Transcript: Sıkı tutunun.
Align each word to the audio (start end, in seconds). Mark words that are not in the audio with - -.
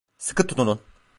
Sıkı 0.17 0.47
tutunun. 0.47 0.79